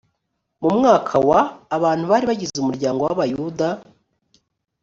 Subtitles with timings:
[0.61, 1.41] mu mwaka wa
[1.75, 3.67] abantu bari bagize umuryango w, abayuda